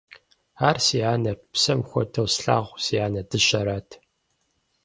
Ар 0.67 0.77
си 0.85 0.97
анэрт, 1.13 1.41
псэм 1.53 1.79
хуэдэу 1.89 2.27
слъагъу 2.35 2.77
си 2.85 2.95
анэ 3.05 3.21
дыщэрат. 3.29 3.89